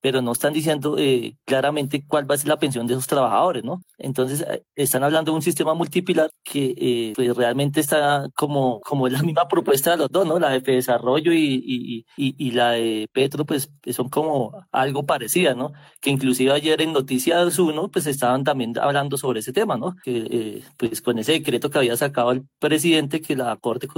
[0.00, 3.64] pero no están diciendo eh, claramente cuál va a ser la pensión de esos trabajadores,
[3.64, 3.82] ¿no?
[3.98, 9.08] Entonces, eh, están hablando de un sistema multipilar que eh, pues realmente está como, como
[9.08, 10.38] la misma propuesta de los dos, ¿no?
[10.38, 15.56] La de Desarrollo y, y, y, y la de Petro, pues son como algo parecidas,
[15.56, 15.72] ¿no?
[16.00, 19.96] Que inclusive ayer en Noticias 1, pues estaban también hablando sobre ese tema, ¿no?
[20.02, 23.88] Que eh, pues con ese decreto que había sacado el presidente, que la Corte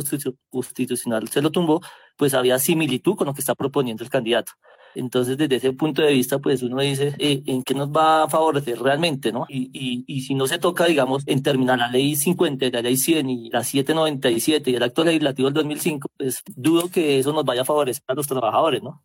[0.51, 1.81] Constitucional se lo tumbó,
[2.17, 4.53] pues había similitud con lo que está proponiendo el candidato.
[4.94, 8.28] Entonces, desde ese punto de vista, pues uno dice eh, en qué nos va a
[8.28, 9.46] favorecer realmente, ¿no?
[9.48, 12.96] Y, y, y si no se toca, digamos, en terminar la ley 50, la ley
[12.96, 17.44] 100 y la 797 y el acto legislativo del 2005, pues dudo que eso nos
[17.44, 19.02] vaya a favorecer a los trabajadores, ¿no?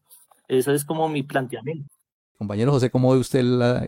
[0.48, 1.90] Eso es como mi planteamiento.
[2.38, 3.40] Compañero José, ¿cómo ve usted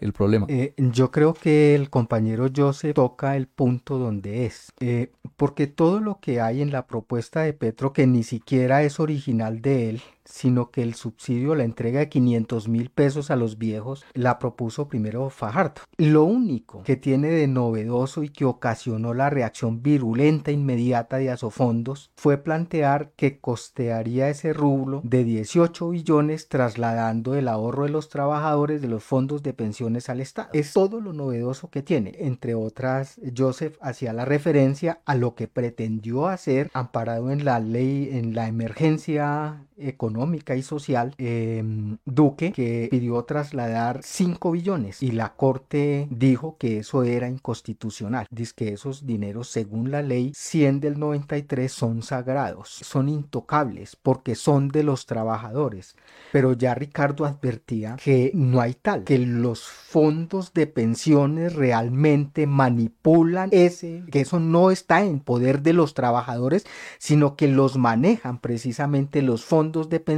[0.01, 0.47] el problema?
[0.49, 5.99] Eh, yo creo que el compañero José toca el punto donde es, eh, porque todo
[5.99, 10.01] lo que hay en la propuesta de Petro, que ni siquiera es original de él,
[10.29, 14.87] sino que el subsidio, la entrega de 500 mil pesos a los viejos, la propuso
[14.87, 15.81] primero Fajardo.
[15.97, 22.11] Lo único que tiene de novedoso y que ocasionó la reacción virulenta inmediata de Asofondos
[22.15, 28.81] fue plantear que costearía ese rublo de 18 billones trasladando el ahorro de los trabajadores
[28.81, 30.49] de los fondos de pensiones al Estado.
[30.53, 32.13] Es todo lo novedoso que tiene.
[32.19, 38.09] Entre otras, Joseph hacía la referencia a lo que pretendió hacer amparado en la ley,
[38.11, 45.11] en la emergencia económica económica y social, em, Duque, que pidió trasladar 5 billones y
[45.11, 48.27] la Corte dijo que eso era inconstitucional.
[48.29, 54.35] Dice que esos dineros, según la ley 100 del 93, son sagrados, son intocables porque
[54.35, 55.95] son de los trabajadores.
[56.33, 63.49] Pero ya Ricardo advertía que no hay tal, que los fondos de pensiones realmente manipulan
[63.53, 66.65] ese, que eso no está en poder de los trabajadores,
[66.97, 70.08] sino que los manejan precisamente los fondos de pensiones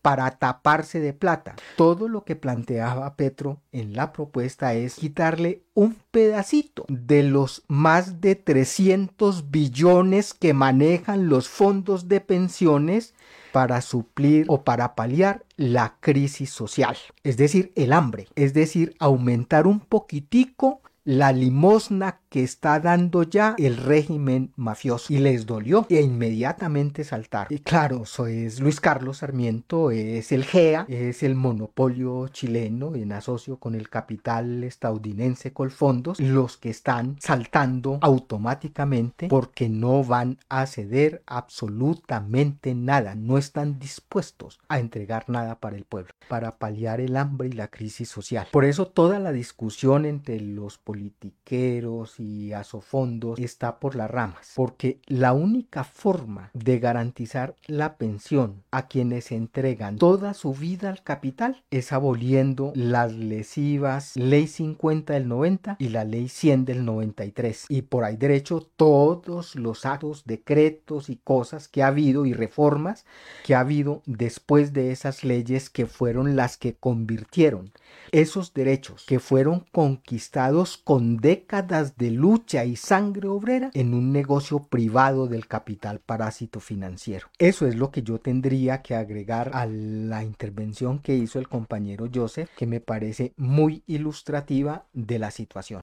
[0.00, 1.54] para taparse de plata.
[1.76, 8.20] Todo lo que planteaba Petro en la propuesta es quitarle un pedacito de los más
[8.20, 13.14] de 300 billones que manejan los fondos de pensiones
[13.52, 19.66] para suplir o para paliar la crisis social, es decir, el hambre, es decir, aumentar
[19.66, 26.00] un poquitico la limosna que está dando ya el régimen mafioso y les dolió e
[26.00, 27.54] inmediatamente saltaron.
[27.54, 33.12] Y claro, eso es Luis Carlos Sarmiento, es el GEA, es el monopolio chileno en
[33.12, 40.64] asocio con el capital estadounidense Colfondos, los que están saltando automáticamente porque no van a
[40.64, 47.18] ceder absolutamente nada, no están dispuestos a entregar nada para el pueblo, para paliar el
[47.18, 48.48] hambre y la crisis social.
[48.50, 52.21] Por eso toda la discusión entre los politiqueros
[52.54, 59.32] asofondos está por las ramas, porque la única forma de garantizar la pensión a quienes
[59.32, 65.88] entregan toda su vida al capital es aboliendo las lesivas Ley 50 del 90 y
[65.88, 67.66] la Ley 100 del 93.
[67.68, 73.04] Y por ahí derecho todos los actos, decretos y cosas que ha habido y reformas
[73.44, 77.72] que ha habido después de esas leyes que fueron las que convirtieron
[78.10, 84.60] esos derechos que fueron conquistados con décadas de lucha y sangre obrera en un negocio
[84.64, 87.28] privado del capital parásito financiero.
[87.38, 92.08] Eso es lo que yo tendría que agregar a la intervención que hizo el compañero
[92.12, 95.80] Joseph, que me parece muy ilustrativa de la situación.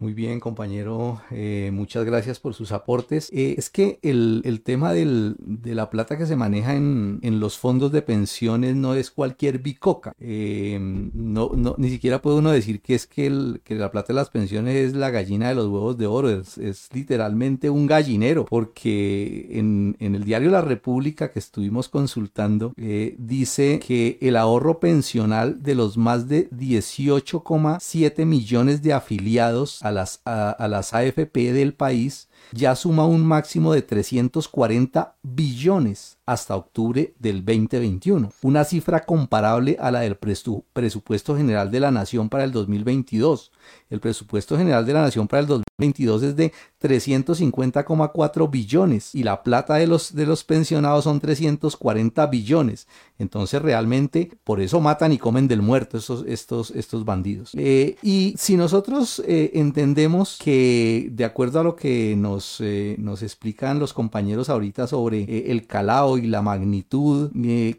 [0.00, 1.20] Muy bien, compañero.
[1.30, 3.28] Eh, muchas gracias por sus aportes.
[3.34, 5.36] Eh, es que el, tema de
[5.74, 10.14] la plata que se maneja en, los fondos de pensiones no es cualquier bicoca.
[10.18, 13.28] Eh, no, no, ni siquiera puede uno decir que es que,
[13.68, 16.30] la plata de las pensiones es la gallina de los huevos de oro.
[16.30, 18.46] Es, literalmente un gallinero.
[18.46, 22.72] Porque en, en, el diario La República que estuvimos consultando,
[23.18, 30.22] dice que el ahorro pensional de los más de 18,7 millones de afiliados a las,
[30.24, 37.44] a, las AFP del país ya suma un máximo de 340 billones hasta octubre del
[37.44, 43.50] 2021, una cifra comparable a la del presupuesto general de la Nación para el 2022.
[43.90, 49.42] El presupuesto general de la Nación para el 2022 es de 350,4 billones y la
[49.42, 52.86] plata de los, de los pensionados son 340 billones.
[53.18, 57.50] Entonces realmente por eso matan y comen del muerto estos, estos, estos bandidos.
[57.54, 62.29] Eh, y si nosotros eh, entendemos que de acuerdo a lo que nos,
[62.60, 67.30] eh, nos explican los compañeros ahorita sobre el calao y la magnitud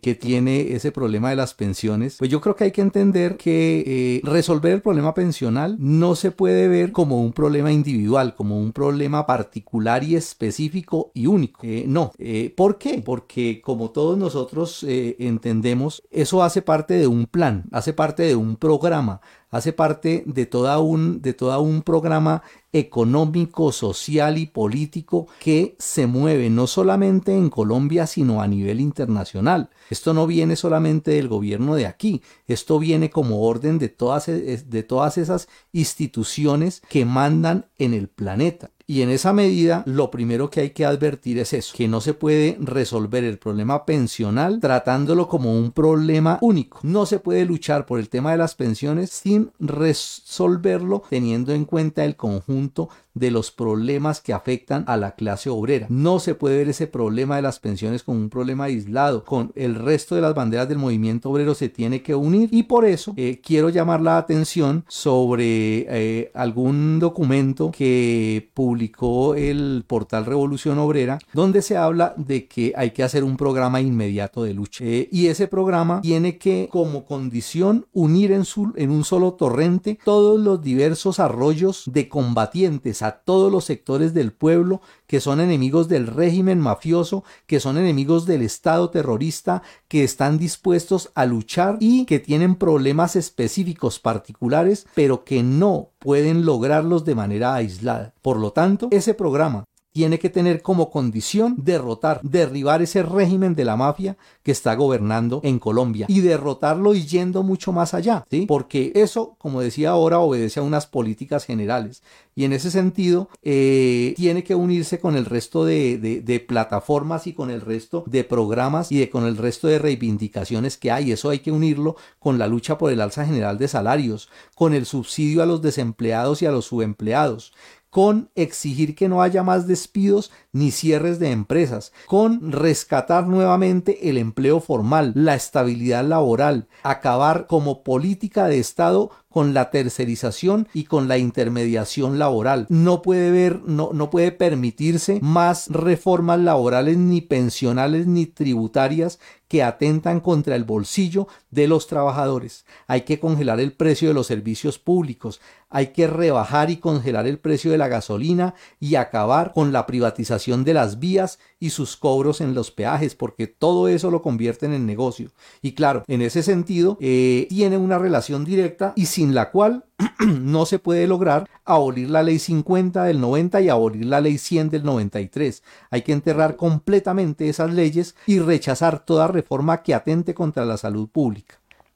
[0.01, 4.21] que tiene ese problema de las pensiones, pues yo creo que hay que entender que
[4.23, 9.25] resolver el problema pensional no se puede ver como un problema individual, como un problema
[9.25, 11.59] particular y específico y único.
[11.63, 12.11] Eh, no.
[12.17, 13.01] Eh, ¿Por qué?
[13.03, 18.35] Porque como todos nosotros eh, entendemos, eso hace parte de un plan, hace parte de
[18.35, 22.41] un programa, hace parte de toda un, de toda un programa
[22.73, 29.69] económico, social y político que se mueve no solamente en Colombia, sino a nivel internacional.
[29.89, 34.83] Esto no viene solamente del gobierno de aquí, esto viene como orden de todas, de
[34.87, 38.71] todas esas instituciones que mandan en el planeta.
[38.91, 42.13] Y en esa medida, lo primero que hay que advertir es eso, que no se
[42.13, 46.81] puede resolver el problema pensional tratándolo como un problema único.
[46.83, 52.03] No se puede luchar por el tema de las pensiones sin resolverlo teniendo en cuenta
[52.03, 55.87] el conjunto de los problemas que afectan a la clase obrera.
[55.89, 59.23] No se puede ver ese problema de las pensiones como un problema aislado.
[59.23, 62.85] Con el resto de las banderas del movimiento obrero se tiene que unir y por
[62.85, 70.79] eso eh, quiero llamar la atención sobre eh, algún documento que publicó el portal Revolución
[70.79, 75.09] Obrera donde se habla de que hay que hacer un programa inmediato de lucha eh,
[75.11, 81.19] y ese programa tiene que como condición unir en, un solo torrente todos los diversos
[81.19, 87.23] arroyos de combatientes a todos los sectores del pueblo que son enemigos del régimen mafioso,
[87.47, 93.15] que son enemigos del Estado terrorista, que están dispuestos a luchar y que tienen problemas
[93.15, 98.13] específicos particulares, pero que no pueden lograrlos de manera aislada.
[98.21, 103.65] Por lo tanto, ese programa tiene que tener como condición derrotar, derribar ese régimen de
[103.65, 108.25] la mafia que está gobernando en Colombia y derrotarlo y yendo mucho más allá.
[108.47, 112.01] Porque eso, como decía ahora, obedece a unas políticas generales
[112.33, 117.33] y en ese sentido eh, tiene que unirse con el resto de, de, plataformas y
[117.33, 121.11] con el resto de programas y de, con el resto de reivindicaciones que hay.
[121.11, 124.85] Eso hay que unirlo con la lucha por el alza general de salarios, con el
[124.85, 127.53] subsidio a los desempleados y a los subempleados,
[127.91, 134.17] con exigir que no haya más despidos ni cierres de empresas, con rescatar nuevamente el
[134.17, 141.07] empleo formal, la estabilidad laboral, acabar como política de Estado con la tercerización y con
[141.07, 142.65] la intermediación laboral.
[142.69, 149.63] No puede ver, no, no puede permitirse más reformas laborales ni pensionales ni tributarias que
[149.63, 152.65] atentan contra el bolsillo de los trabajadores.
[152.87, 157.39] Hay que congelar el precio de los servicios públicos, hay que rebajar y congelar el
[157.39, 162.41] precio de la gasolina y acabar con la privatización de las vías y sus cobros
[162.41, 165.31] en los peajes, porque todo eso lo convierten en negocio.
[165.61, 169.85] Y claro, en ese sentido, eh, tiene una relación directa y sin la cual
[170.27, 174.69] no se puede lograr abolir la ley 50 del 90 y abolir la ley 100
[174.69, 175.63] del 93.
[175.89, 181.07] Hay que enterrar completamente esas leyes y rechazar toda reforma que atente contra la salud
[181.09, 181.40] pública.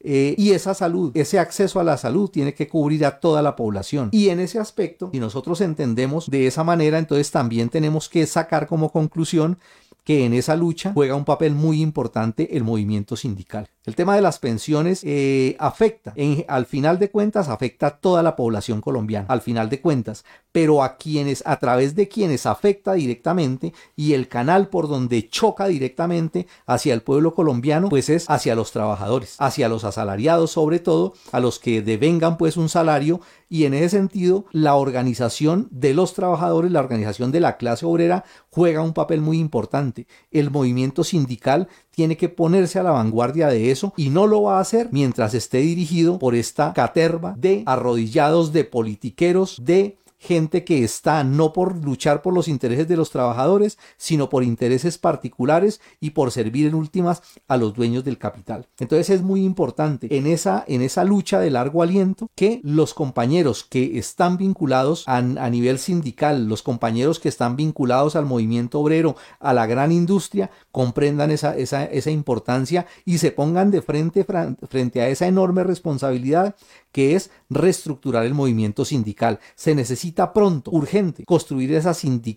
[0.08, 3.56] Eh, y esa salud, ese acceso a la salud tiene que cubrir a toda la
[3.56, 4.10] población.
[4.12, 8.68] Y en ese aspecto, si nosotros entendemos de esa manera, entonces también tenemos que sacar
[8.68, 9.58] como conclusión
[10.04, 13.68] que en esa lucha juega un papel muy importante el movimiento sindical.
[13.86, 16.16] El tema de las pensiones eh, afecta,
[16.48, 20.84] al final de cuentas, afecta a toda la población colombiana, al final de cuentas, pero
[20.84, 26.48] a quienes, a través de quienes afecta directamente y el canal por donde choca directamente
[26.66, 31.40] hacia el pueblo colombiano, pues es hacia los trabajadores, hacia los asalariados sobre todo, a
[31.40, 33.22] los que devengan pues un salario.
[33.48, 38.24] Y en ese sentido la organización de los trabajadores, la organización de la clase obrera
[38.50, 40.08] juega un papel muy importante.
[40.32, 44.58] El movimiento sindical tiene que ponerse a la vanguardia de eso y no lo va
[44.58, 50.84] a hacer mientras esté dirigido por esta caterva de arrodillados, de politiqueros, de gente que
[50.84, 56.10] está no por luchar por los intereses de los trabajadores, sino por intereses particulares y
[56.10, 58.68] por servir en últimas a los dueños del capital.
[58.80, 63.64] Entonces es muy importante en esa, en esa lucha de largo aliento que los compañeros
[63.64, 69.54] que están vinculados a, nivel sindical, los compañeros que están vinculados al movimiento obrero, a
[69.54, 75.10] la gran industria, comprendan esa, esa, esa importancia y se pongan de frente frente a
[75.10, 76.56] esa enorme responsabilidad
[76.96, 79.40] que es reestructurar el movimiento sindical.
[79.56, 81.94] Se necesita pronto, urgente, construir esa,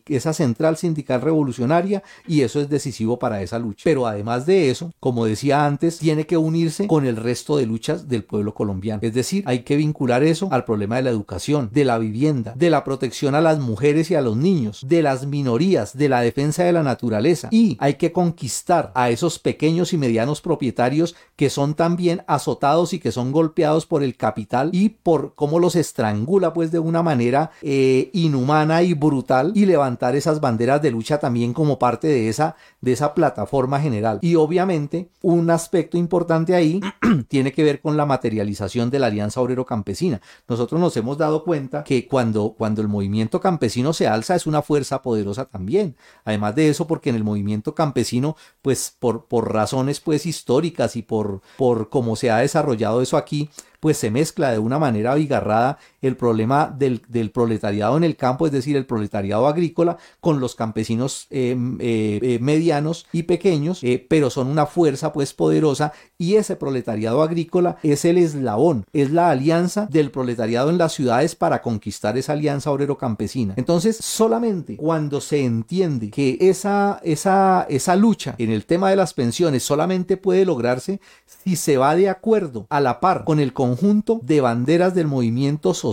[0.07, 3.83] esa central sindical revolucionaria y eso es decisivo para esa lucha.
[3.85, 8.09] Pero además de eso, como decía antes, tiene que unirse con el resto de luchas
[8.09, 8.99] del pueblo colombiano.
[9.05, 12.71] Es decir, hay que vincular eso al problema de la educación, de la vivienda, de
[12.71, 16.65] la protección a las mujeres y a los niños, de las minorías, de la defensa
[16.65, 21.75] de la naturaleza y hay que conquistar a esos pequeños y medianos propietarios que son
[21.75, 26.71] también azotados y que son golpeados por el capital y por cómo los estrangula pues
[26.73, 31.79] de una manera eh, inhumana y brutal y levantar esas banderas de lucha también como
[31.79, 34.19] parte de esa, de esa plataforma general.
[34.23, 36.81] Y obviamente un aspecto importante ahí
[37.29, 40.21] tiene que ver con la materialización de la Alianza Obrero Campesina.
[40.49, 44.63] Nosotros nos hemos dado cuenta que cuando, cuando el movimiento campesino se alza es una
[44.63, 45.97] fuerza poderosa también.
[46.25, 51.03] Además de eso, porque en el movimiento campesino, pues por, por razones pues históricas y
[51.03, 55.79] por, por cómo se ha desarrollado eso aquí, pues se mezcla de una manera abigarrada
[56.01, 57.01] el problema del,
[57.33, 62.39] proletariado en el campo, es decir, el proletariado agrícola, con los campesinos eh, eh, eh,
[62.41, 68.19] medianos y pequeños, pero son una fuerza pues poderosa y ese proletariado agrícola es el
[68.19, 73.55] eslabón, es la alianza del proletariado en las ciudades para conquistar esa alianza obrero-campesina.
[73.57, 79.15] Entonces, solamente cuando se entiende que esa, esa, esa lucha en el tema de las
[79.15, 84.21] pensiones solamente puede lograrse si se va de acuerdo a la par con el conjunto
[84.23, 85.88] de banderas del movimiento social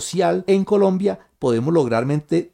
[0.47, 2.07] en Colombia, podemos lograr,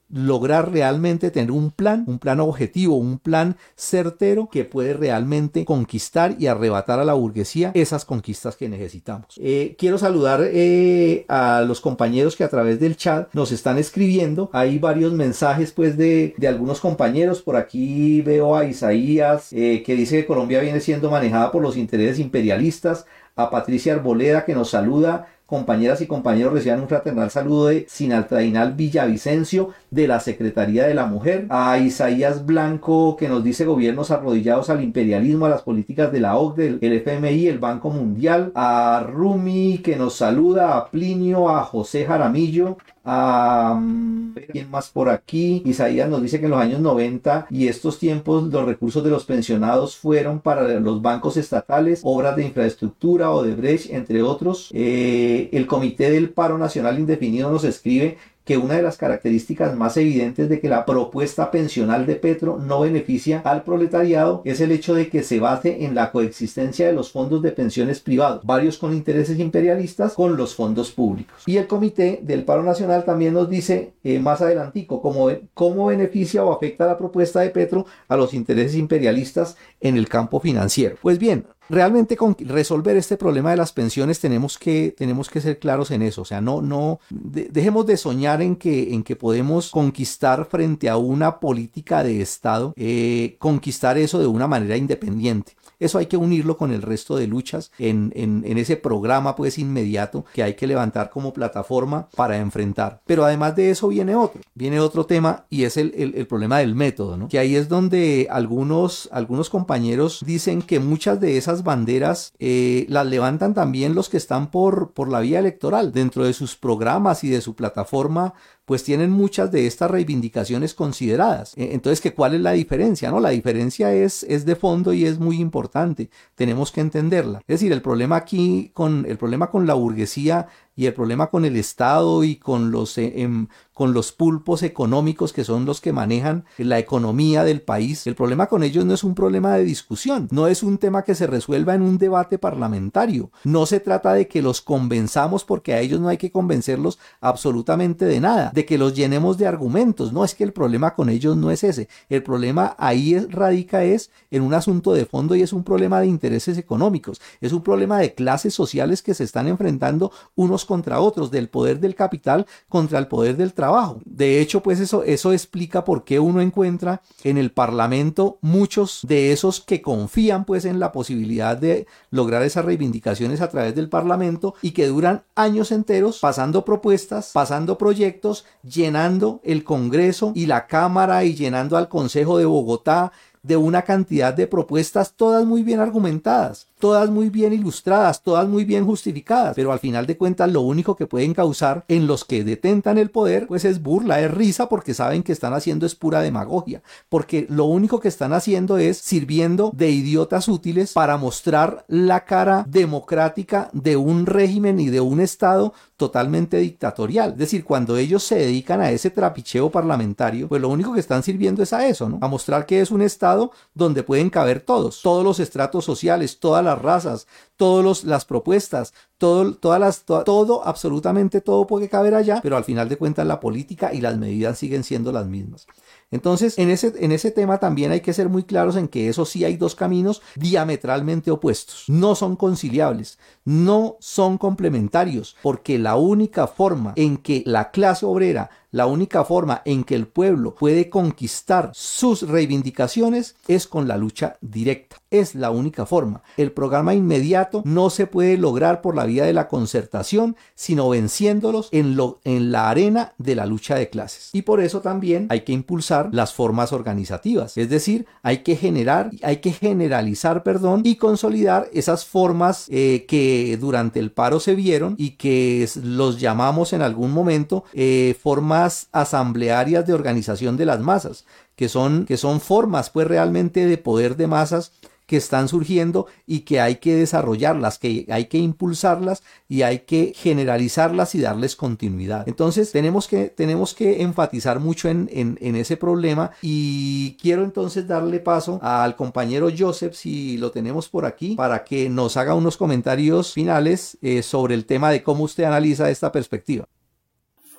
[0.09, 6.35] lograr realmente tener un plan, un plan objetivo, un plan certero que puede realmente conquistar
[6.37, 9.27] y arrebatar a la burguesía esas conquistas que necesitamos.
[9.37, 14.49] Eh, quiero saludar eh, a los compañeros que a través del chat nos están escribiendo.
[14.51, 17.41] Hay varios mensajes pues de, de algunos compañeros.
[17.41, 21.77] Por aquí veo a Isaías eh, que dice que Colombia viene siendo manejada por los
[21.77, 27.67] intereses imperialistas a Patricia Arboleda que nos saluda, compañeras y compañeros reciban un fraternal saludo
[27.67, 33.65] de Sinaltrainal Villavicencio de la Secretaría de la Mujer, a Isaías Blanco que nos dice
[33.65, 38.53] gobiernos arrodillados al imperialismo, a las políticas de la OCDE, el FMI, el Banco Mundial,
[38.55, 45.63] a Rumi que nos saluda, a Plinio, a José Jaramillo, ¿Quién más por aquí?
[45.65, 49.25] Isaías nos dice que en los años 90 y estos tiempos los recursos de los
[49.25, 54.69] pensionados fueron para los bancos estatales, obras de infraestructura o de Brecht, entre otros.
[54.73, 59.97] Eh, el Comité del Paro Nacional Indefinido nos escribe que una de las características más
[59.97, 64.95] evidentes de que la propuesta pensional de Petro no beneficia al proletariado es el hecho
[64.95, 68.93] de que se base en la coexistencia de los fondos de pensiones privados, varios con
[68.93, 71.43] intereses imperialistas, con los fondos públicos.
[71.45, 76.43] Y el Comité del Paro Nacional también nos dice eh, más adelantico cómo, cómo beneficia
[76.43, 80.95] o afecta la propuesta de Petro a los intereses imperialistas en el campo financiero.
[81.01, 85.59] Pues bien, realmente con resolver este problema de las pensiones tenemos que, tenemos que ser
[85.59, 86.21] claros en eso.
[86.21, 90.97] O sea, no, no, dejemos de soñar en que, en que podemos conquistar frente a
[90.97, 95.53] una política de Estado, eh, conquistar eso de una manera independiente.
[95.81, 100.25] Eso hay que unirlo con el resto de luchas en, en, ese programa pues inmediato
[100.33, 103.01] que hay que levantar como plataforma para enfrentar.
[103.07, 106.75] Pero además de eso viene otro, viene otro tema y es el, el, problema del
[106.75, 107.27] método, ¿no?
[107.27, 113.07] Que ahí es donde algunos, algunos compañeros dicen que muchas de esas banderas eh, las
[113.07, 117.29] levantan también los que están por, por la vía electoral dentro de sus programas y
[117.29, 118.35] de su plataforma
[118.65, 121.53] pues tienen muchas de estas reivindicaciones consideradas.
[121.57, 123.11] E, entonces, ¿cuál es la diferencia?
[123.11, 126.09] No, la diferencia es, es de fondo y es muy importante.
[126.35, 127.39] Tenemos que entenderla.
[127.47, 131.45] Es decir, el problema aquí con el problema con la burguesía y el problema con
[131.45, 135.91] el Estado y con los, eh, em, con los pulpos económicos que son los que
[135.91, 140.27] manejan la economía del país, el problema con ellos no es un problema de discusión,
[140.31, 144.27] no es un tema que se resuelva en un debate parlamentario, no se trata de
[144.27, 148.77] que los convenzamos porque a ellos no hay que convencerlos absolutamente de nada, de que
[148.77, 152.23] los llenemos de argumentos, no es que el problema con ellos no es ese, el
[152.23, 156.57] problema ahí radica es en un asunto de fondo y es un problema de intereses
[156.57, 161.49] económicos, es un problema de clases sociales que se están enfrentando unos contra otros, del
[161.49, 163.99] poder del capital contra el poder del trabajo.
[164.05, 169.31] De hecho, pues eso, eso explica por qué uno encuentra en el Parlamento muchos de
[169.31, 174.55] esos que confían pues en la posibilidad de lograr esas reivindicaciones a través del Parlamento
[174.61, 181.23] y que duran años enteros pasando propuestas, pasando proyectos, llenando el Congreso y la Cámara
[181.23, 183.11] y llenando al Consejo de Bogotá
[183.43, 188.65] de una cantidad de propuestas todas muy bien argumentadas todas muy bien ilustradas, todas muy
[188.65, 192.43] bien justificadas, pero al final de cuentas lo único que pueden causar en los que
[192.43, 196.19] detentan el poder, pues es burla, es risa, porque saben que están haciendo es pura
[196.19, 202.25] demagogia, porque lo único que están haciendo es sirviendo de idiotas útiles para mostrar la
[202.25, 207.33] cara democrática de un régimen y de un Estado totalmente dictatorial.
[207.33, 211.21] Es decir, cuando ellos se dedican a ese trapicheo parlamentario, pues lo único que están
[211.21, 212.17] sirviendo es a eso, ¿no?
[212.21, 216.65] A mostrar que es un Estado donde pueden caber todos, todos los estratos sociales, todas
[216.65, 222.57] las razas, todas las propuestas, todo, todas las, todo, absolutamente todo puede caber allá, pero
[222.57, 225.67] al final de cuentas la política y las medidas siguen siendo las mismas.
[226.11, 229.25] Entonces, en ese, en ese tema también hay que ser muy claros en que eso
[229.25, 231.85] sí hay dos caminos diametralmente opuestos.
[231.87, 238.49] No son conciliables, no son complementarios, porque la única forma en que la clase obrera
[238.71, 244.37] la única forma en que el pueblo puede conquistar sus reivindicaciones es con la lucha
[244.39, 244.95] directa.
[245.11, 246.23] Es la única forma.
[246.37, 251.67] El programa inmediato no se puede lograr por la vía de la concertación, sino venciéndolos
[251.73, 254.29] en, lo, en la arena de la lucha de clases.
[254.31, 257.57] Y por eso también hay que impulsar las formas organizativas.
[257.57, 263.57] Es decir, hay que generar, hay que generalizar, perdón, y consolidar esas formas eh, que
[263.59, 269.85] durante el paro se vieron y que los llamamos en algún momento eh, formas asamblearias
[269.85, 271.25] de organización de las masas,
[271.55, 274.71] que son, que son formas pues realmente de poder de masas
[275.11, 280.13] que están surgiendo y que hay que desarrollarlas, que hay que impulsarlas y hay que
[280.15, 282.29] generalizarlas y darles continuidad.
[282.29, 288.21] Entonces tenemos que, tenemos que enfatizar mucho en, en, ese problema y quiero entonces darle
[288.21, 293.33] paso al compañero Joseph, si lo tenemos por aquí, para que nos haga unos comentarios
[293.33, 296.69] finales eh, sobre el tema de cómo usted analiza esta perspectiva.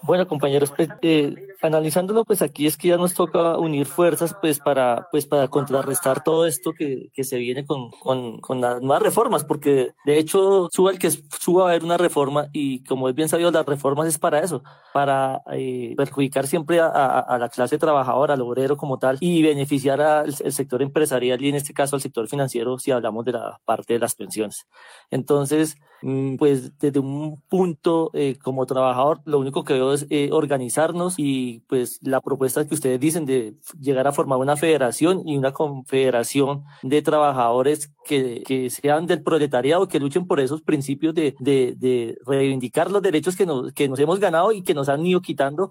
[0.00, 4.58] Bueno, compañeros, pues, eh, analizándolo, pues aquí es que ya nos toca unir fuerzas, pues
[4.58, 9.02] para, pues para contrarrestar todo esto que, que se viene con, con, con, las nuevas
[9.02, 13.14] reformas, porque de hecho suba el que suba a haber una reforma y como es
[13.14, 17.78] bien sabido, las reformas es para eso, para eh, perjudicar siempre a, a, la clase
[17.78, 22.02] trabajadora, al obrero como tal, y beneficiar al sector empresarial y en este caso al
[22.02, 24.66] sector financiero si hablamos de la parte de las pensiones.
[25.10, 30.30] Entonces, mm, pues desde un punto eh, como trabajador, lo único que veo es eh,
[30.32, 35.36] organizarnos y pues la propuesta que ustedes dicen de llegar a formar una federación y
[35.36, 41.34] una confederación de trabajadores que, que sean del proletariado, que luchen por esos principios de,
[41.38, 45.20] de, reivindicar los derechos que nos, que nos hemos ganado y que nos han ido
[45.20, 45.70] quitando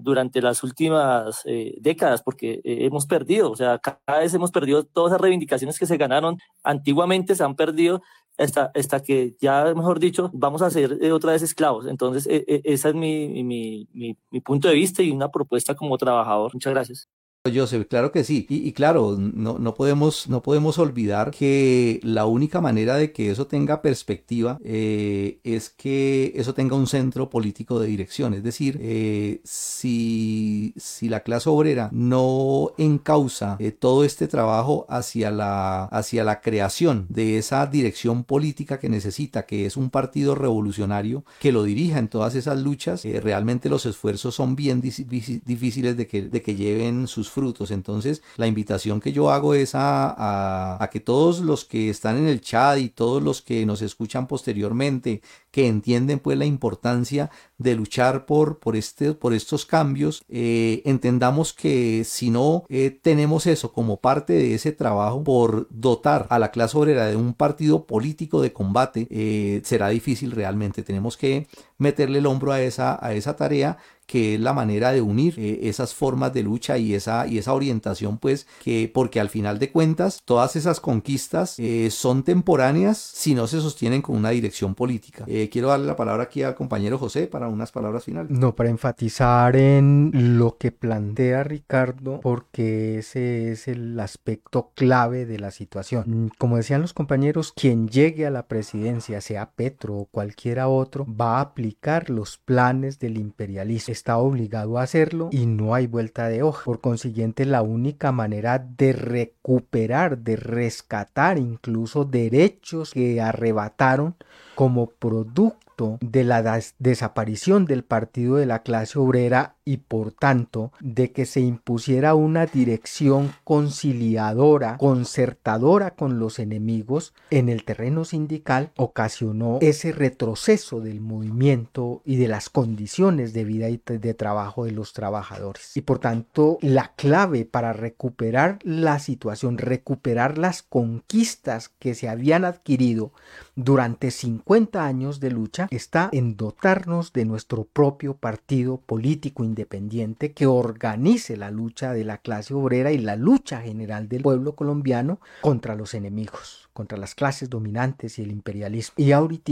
[0.00, 4.84] durante las últimas eh, décadas, porque eh, hemos perdido, o sea, cada vez hemos perdido
[4.84, 6.38] todas esas reivindicaciones que se ganaron.
[6.62, 8.02] Antiguamente, se han perdido
[8.38, 11.86] hasta, hasta que ya, mejor dicho, vamos a ser otra vez esclavos.
[11.86, 16.54] Entonces, ese es mi, mi, mi, mi punto de vista y una propuesta como trabajador.
[16.54, 17.17] Muchas gracias.
[17.54, 18.46] Joseph, claro que sí.
[18.48, 23.46] Y, claro, no, no, podemos, no podemos olvidar que la única manera de que eso
[23.46, 28.34] tenga perspectiva eh, es que eso tenga un centro político de dirección.
[28.34, 35.30] Es decir, eh, si, si, la clase obrera no encausa eh, todo este trabajo hacia
[35.30, 41.24] la, hacia la creación de esa dirección política que necesita, que es un partido revolucionario
[41.40, 46.22] que lo dirija en todas esas luchas, realmente los esfuerzos son bien difíciles de que,
[46.22, 47.70] de que lleven sus frutos.
[47.70, 52.26] Entonces, la invitación que yo hago es a, a, que todos los que están en
[52.26, 55.22] el chat y todos los que nos escuchan posteriormente,
[55.52, 61.52] que entienden pues la importancia de luchar por, por, este, por estos cambios, eh, entendamos
[61.52, 66.50] que si no eh, tenemos eso como parte de ese trabajo por dotar a la
[66.50, 70.82] clase obrera de un partido político de combate, eh, será difícil realmente.
[70.82, 71.46] Tenemos que
[71.78, 73.78] meterle el hombro a esa, a esa tarea
[74.08, 77.52] que es la manera de unir eh, esas formas de lucha y esa, y esa
[77.52, 83.34] orientación, pues, que porque al final de cuentas todas esas conquistas eh, son temporáneas si
[83.34, 85.24] no se sostienen con una dirección política.
[85.26, 88.30] Eh, quiero darle la palabra aquí al compañero José para unas palabras finales.
[88.30, 95.38] No, para enfatizar en lo que plantea Ricardo, porque ese es el aspecto clave de
[95.38, 96.32] la situación.
[96.38, 101.38] Como decían los compañeros, quien llegue a la presidencia, sea Petro o cualquiera otro, va
[101.38, 106.42] a aplicar los planes del imperialismo está obligado a hacerlo y no hay vuelta de
[106.42, 106.64] hoja.
[106.64, 114.14] Por consiguiente, la única manera de recuperar, de rescatar incluso derechos que arrebataron
[114.54, 115.67] como producto
[116.00, 121.40] de la desaparición del partido de la clase obrera y por tanto de que se
[121.40, 130.80] impusiera una dirección conciliadora, concertadora con los enemigos en el terreno sindical, ocasionó ese retroceso
[130.80, 135.76] del movimiento y de las condiciones de vida y de trabajo de los trabajadores.
[135.76, 142.44] Y por tanto, la clave para recuperar la situación, recuperar las conquistas que se habían
[142.44, 143.12] adquirido
[143.58, 150.46] durante 50 años de lucha, está en dotarnos de nuestro propio partido político independiente que
[150.46, 155.74] organice la lucha de la clase obrera y la lucha general del pueblo colombiano contra
[155.74, 158.94] los enemigos, contra las clases dominantes y el imperialismo.
[158.96, 159.48] Y ahorita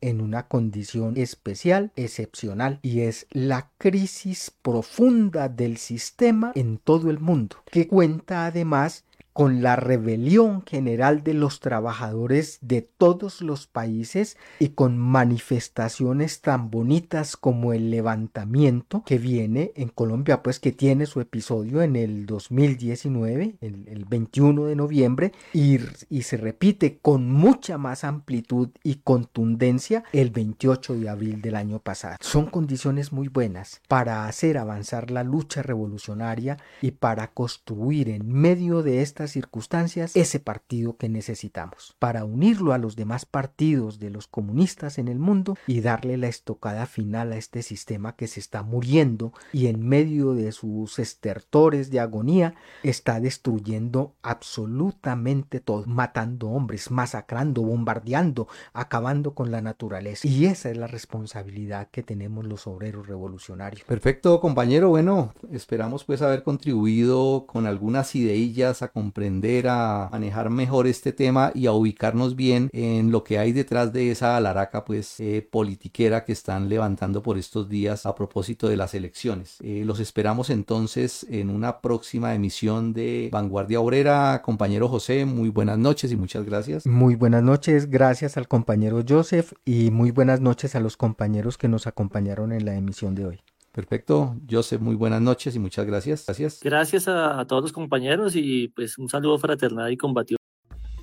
[0.00, 7.18] en una condición especial, excepcional, y es la crisis profunda del sistema en todo el
[7.18, 14.36] mundo, que cuenta además con la rebelión general de los trabajadores de todos los países
[14.58, 21.06] y con manifestaciones tan bonitas como el levantamiento que viene en Colombia, pues que tiene
[21.06, 25.78] su episodio en el 2019, el, 21 de noviembre, y,
[26.08, 31.78] y se repite con mucha más amplitud y contundencia el 28 de abril del año
[31.78, 32.16] pasado.
[32.20, 38.82] Son condiciones muy buenas para hacer avanzar la lucha revolucionaria y para construir en medio
[38.82, 44.26] de esta circunstancias ese partido que necesitamos para unirlo a los demás partidos de los
[44.26, 48.62] comunistas en el mundo y darle la estocada final a este sistema que se está
[48.62, 56.90] muriendo y en medio de sus estertores de agonía está destruyendo absolutamente todo, matando hombres,
[56.90, 60.26] masacrando, bombardeando, acabando con la naturaleza.
[60.26, 63.84] Y esa es la responsabilidad que tenemos los obreros revolucionarios.
[63.84, 64.88] Perfecto, compañero.
[64.88, 71.52] Bueno, esperamos pues haber contribuido con algunas ideillas a aprender a manejar mejor este tema
[71.54, 76.24] y a ubicarnos bien en lo que hay detrás de esa alaraca pues eh, politiquera
[76.24, 79.58] que están levantando por estos días a propósito de las elecciones.
[79.62, 84.42] Eh, los esperamos entonces en una próxima emisión de Vanguardia Obrera.
[84.42, 86.86] Compañero José, muy buenas noches y muchas gracias.
[86.86, 91.68] Muy buenas noches, gracias al compañero Joseph y muy buenas noches a los compañeros que
[91.68, 93.40] nos acompañaron en la emisión de hoy.
[93.72, 94.36] Perfecto.
[94.50, 96.26] Joseph, muy buenas noches y muchas gracias.
[96.26, 96.60] Gracias.
[96.62, 100.38] Gracias a, todos los compañeros y pues un saludo fraternal y combativo.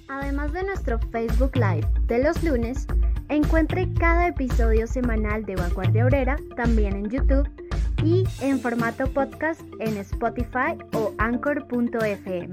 [0.09, 2.87] Además de nuestro Facebook Live de los lunes,
[3.29, 7.49] encuentre cada episodio semanal de Vanguardia Obrera también en YouTube
[8.03, 12.49] y en formato podcast en Spotify o anchor.fm.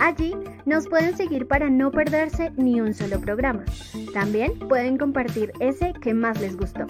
[0.00, 0.34] Allí
[0.66, 3.64] nos pueden seguir para no perderse ni un solo programa.
[4.12, 6.86] También pueden compartir ese que más les gustó.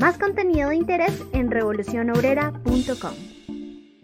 [0.00, 3.39] Más contenido de interés en revolucionobrera.com.